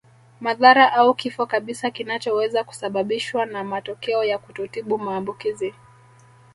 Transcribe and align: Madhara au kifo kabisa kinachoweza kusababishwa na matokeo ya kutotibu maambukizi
Madhara 0.41 0.93
au 1.03 1.13
kifo 1.13 1.45
kabisa 1.45 1.91
kinachoweza 1.91 2.63
kusababishwa 2.63 3.45
na 3.45 3.63
matokeo 3.63 4.23
ya 4.23 4.37
kutotibu 4.37 4.97
maambukizi 4.97 5.73